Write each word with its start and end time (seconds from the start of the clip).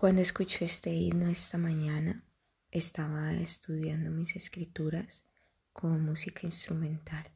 Cuando 0.00 0.22
escuché 0.22 0.64
este 0.64 0.94
himno 0.94 1.28
esta 1.28 1.58
mañana, 1.58 2.24
estaba 2.70 3.32
estudiando 3.32 4.12
mis 4.12 4.36
escrituras 4.36 5.24
con 5.72 6.04
música 6.04 6.42
instrumental 6.44 7.26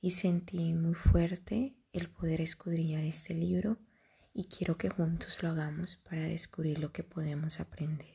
y 0.00 0.12
sentí 0.12 0.72
muy 0.72 0.94
fuerte 0.94 1.74
el 1.92 2.10
poder 2.10 2.42
escudriñar 2.42 3.02
este 3.02 3.34
libro 3.34 3.80
y 4.32 4.44
quiero 4.44 4.78
que 4.78 4.88
juntos 4.88 5.42
lo 5.42 5.48
hagamos 5.48 5.96
para 5.96 6.22
descubrir 6.22 6.78
lo 6.78 6.92
que 6.92 7.02
podemos 7.02 7.58
aprender. 7.58 8.13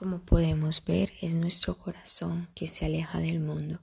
Como 0.00 0.22
podemos 0.22 0.82
ver, 0.86 1.12
es 1.20 1.34
nuestro 1.34 1.76
corazón 1.76 2.48
que 2.54 2.66
se 2.66 2.86
aleja 2.86 3.20
del 3.20 3.38
mundo. 3.38 3.80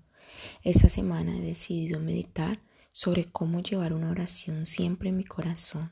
Esta 0.63 0.89
semana 0.89 1.37
he 1.37 1.41
decidido 1.41 1.99
meditar 1.99 2.59
sobre 2.91 3.25
cómo 3.25 3.61
llevar 3.61 3.93
una 3.93 4.09
oración 4.09 4.65
siempre 4.65 5.09
en 5.09 5.17
mi 5.17 5.25
corazón 5.25 5.91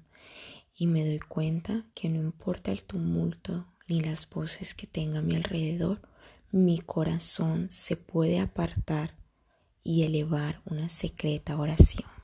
y 0.75 0.87
me 0.87 1.05
doy 1.05 1.19
cuenta 1.19 1.85
que 1.93 2.09
no 2.09 2.19
importa 2.19 2.71
el 2.71 2.81
tumulto 2.81 3.67
ni 3.87 3.99
las 3.99 4.27
voces 4.27 4.73
que 4.73 4.87
tenga 4.87 5.19
a 5.19 5.21
mi 5.21 5.35
alrededor, 5.35 6.01
mi 6.49 6.79
corazón 6.79 7.69
se 7.69 7.95
puede 7.95 8.39
apartar 8.39 9.15
y 9.83 10.05
elevar 10.05 10.63
una 10.65 10.89
secreta 10.89 11.55
oración. 11.55 12.14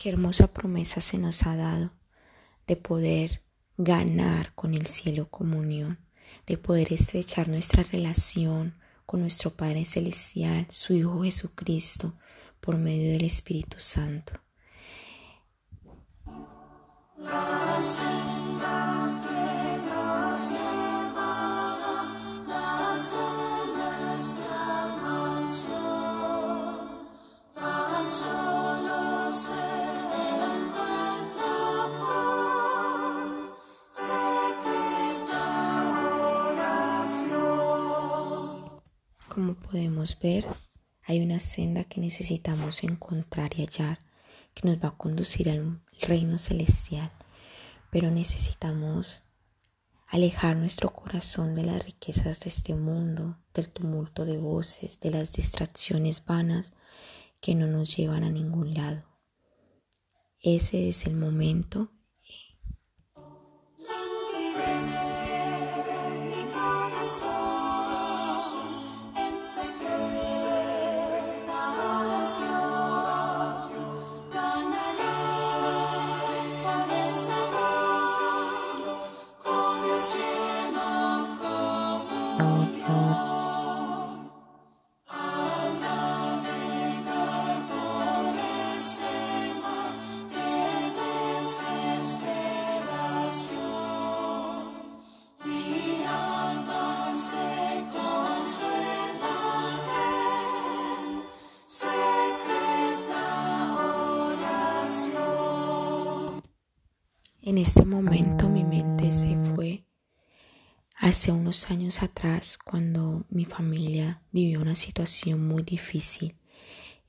Qué 0.00 0.08
hermosa 0.08 0.46
promesa 0.54 1.02
se 1.02 1.18
nos 1.18 1.42
ha 1.42 1.56
dado 1.56 1.92
de 2.66 2.74
poder 2.74 3.42
ganar 3.76 4.54
con 4.54 4.72
el 4.72 4.86
cielo 4.86 5.28
comunión, 5.28 5.98
de 6.46 6.56
poder 6.56 6.94
estrechar 6.94 7.48
nuestra 7.48 7.82
relación 7.82 8.78
con 9.04 9.20
nuestro 9.20 9.50
Padre 9.50 9.84
Celestial, 9.84 10.66
su 10.70 10.94
Hijo 10.94 11.22
Jesucristo, 11.22 12.14
por 12.62 12.78
medio 12.78 13.12
del 13.12 13.26
Espíritu 13.26 13.76
Santo. 13.78 14.40
Como 39.40 39.54
podemos 39.54 40.18
ver, 40.20 40.46
hay 41.02 41.22
una 41.22 41.40
senda 41.40 41.84
que 41.84 41.98
necesitamos 41.98 42.84
encontrar 42.84 43.52
y 43.56 43.62
hallar 43.62 43.98
que 44.52 44.68
nos 44.68 44.76
va 44.84 44.88
a 44.88 44.98
conducir 44.98 45.48
al 45.48 45.80
reino 45.98 46.36
celestial, 46.36 47.10
pero 47.90 48.10
necesitamos 48.10 49.22
alejar 50.08 50.56
nuestro 50.56 50.90
corazón 50.90 51.54
de 51.54 51.62
las 51.62 51.82
riquezas 51.82 52.40
de 52.40 52.50
este 52.50 52.74
mundo, 52.74 53.38
del 53.54 53.70
tumulto 53.70 54.26
de 54.26 54.36
voces, 54.36 55.00
de 55.00 55.08
las 55.08 55.32
distracciones 55.32 56.22
vanas 56.22 56.74
que 57.40 57.54
no 57.54 57.66
nos 57.66 57.96
llevan 57.96 58.24
a 58.24 58.30
ningún 58.30 58.74
lado. 58.74 59.04
Ese 60.42 60.90
es 60.90 61.06
el 61.06 61.16
momento 61.16 61.90
En 107.50 107.58
este 107.58 107.84
momento 107.84 108.48
mi 108.48 108.62
mente 108.62 109.10
se 109.10 109.36
fue 109.36 109.84
hace 110.94 111.32
unos 111.32 111.68
años 111.68 112.00
atrás 112.00 112.56
cuando 112.56 113.26
mi 113.28 113.44
familia 113.44 114.22
vivió 114.30 114.60
una 114.60 114.76
situación 114.76 115.48
muy 115.48 115.64
difícil 115.64 116.36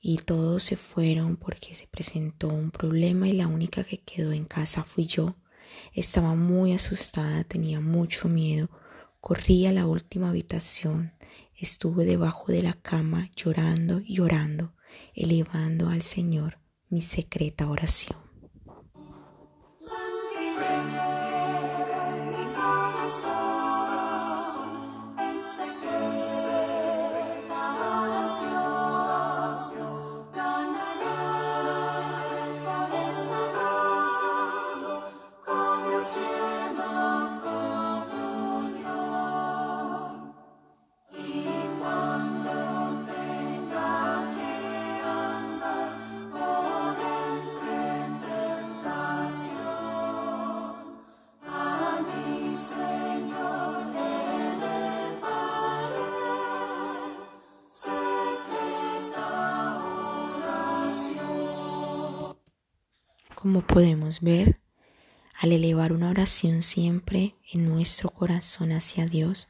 y 0.00 0.16
todos 0.16 0.64
se 0.64 0.74
fueron 0.74 1.36
porque 1.36 1.76
se 1.76 1.86
presentó 1.86 2.48
un 2.48 2.72
problema 2.72 3.28
y 3.28 3.34
la 3.34 3.46
única 3.46 3.84
que 3.84 3.98
quedó 3.98 4.32
en 4.32 4.44
casa 4.44 4.82
fui 4.82 5.06
yo. 5.06 5.36
Estaba 5.92 6.34
muy 6.34 6.72
asustada, 6.72 7.44
tenía 7.44 7.78
mucho 7.78 8.28
miedo. 8.28 8.68
Corrí 9.20 9.66
a 9.66 9.72
la 9.72 9.86
última 9.86 10.30
habitación, 10.30 11.12
estuve 11.54 12.04
debajo 12.04 12.50
de 12.50 12.64
la 12.64 12.72
cama 12.72 13.30
llorando 13.36 14.00
y 14.00 14.16
llorando, 14.16 14.74
elevando 15.14 15.88
al 15.88 16.02
Señor 16.02 16.58
mi 16.88 17.00
secreta 17.00 17.70
oración. 17.70 18.31
Como 63.42 63.66
podemos 63.66 64.20
ver, 64.20 64.60
al 65.34 65.50
elevar 65.50 65.92
una 65.92 66.10
oración 66.10 66.62
siempre 66.62 67.34
en 67.52 67.68
nuestro 67.68 68.10
corazón 68.10 68.70
hacia 68.70 69.04
Dios, 69.04 69.48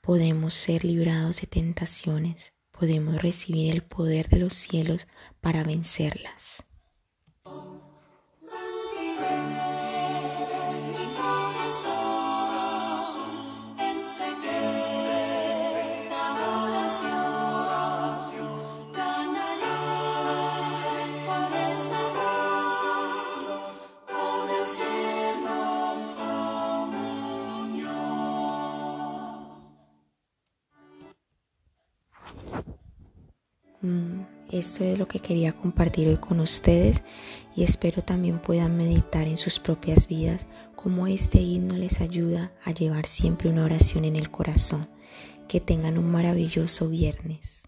podemos 0.00 0.52
ser 0.52 0.84
librados 0.84 1.40
de 1.40 1.46
tentaciones, 1.46 2.54
podemos 2.72 3.22
recibir 3.22 3.72
el 3.72 3.84
poder 3.84 4.28
de 4.30 4.40
los 4.40 4.54
cielos 4.54 5.06
para 5.40 5.62
vencerlas. 5.62 6.64
Esto 34.50 34.84
es 34.84 34.98
lo 34.98 35.08
que 35.08 35.20
quería 35.20 35.52
compartir 35.52 36.08
hoy 36.08 36.16
con 36.16 36.40
ustedes 36.40 37.02
y 37.56 37.62
espero 37.62 38.02
también 38.02 38.38
puedan 38.38 38.76
meditar 38.76 39.26
en 39.26 39.36
sus 39.36 39.58
propias 39.58 40.08
vidas 40.08 40.46
cómo 40.76 41.06
este 41.06 41.40
himno 41.40 41.76
les 41.76 42.00
ayuda 42.00 42.52
a 42.64 42.70
llevar 42.70 43.06
siempre 43.06 43.48
una 43.48 43.64
oración 43.64 44.04
en 44.04 44.16
el 44.16 44.30
corazón. 44.30 44.88
Que 45.48 45.60
tengan 45.60 45.98
un 45.98 46.10
maravilloso 46.10 46.88
viernes. 46.88 47.64